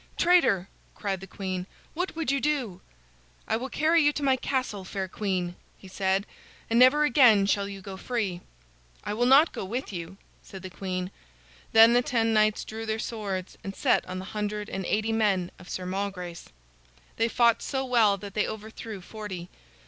"Traitor!" 0.17 0.67
cried 0.95 1.19
the 1.21 1.27
queen. 1.27 1.67
"What 1.93 2.15
would 2.15 2.31
you 2.31 2.41
do?" 2.41 2.81
"I 3.47 3.55
will 3.55 3.69
carry 3.69 4.01
you 4.01 4.11
to 4.13 4.23
my 4.23 4.35
castle, 4.35 4.83
fair 4.83 5.07
queen," 5.07 5.55
he 5.77 5.87
said. 5.87 6.25
"And 6.71 6.79
never 6.79 7.03
again 7.03 7.45
shall 7.45 7.69
you 7.69 7.81
go 7.81 7.97
free." 7.97 8.41
"I 9.03 9.13
will 9.13 9.27
not 9.27 9.53
go 9.53 9.63
with 9.63 9.93
you," 9.93 10.17
said 10.41 10.63
the 10.63 10.71
queen. 10.71 11.11
Then 11.71 11.93
the 11.93 12.01
ten 12.01 12.33
knights 12.33 12.65
drew 12.65 12.87
their 12.87 12.97
swords 12.97 13.59
and 13.63 13.75
set 13.75 14.03
on 14.07 14.17
the 14.17 14.25
hundred 14.25 14.71
and 14.71 14.87
eighty 14.87 15.11
men 15.11 15.51
of 15.59 15.69
Sir 15.69 15.85
Malgrace. 15.85 16.49
They 17.17 17.27
fought 17.27 17.61
so 17.61 17.85
well 17.85 18.17
that 18.17 18.33
they 18.33 18.47
overthrew 18.47 19.01
forty. 19.01 19.49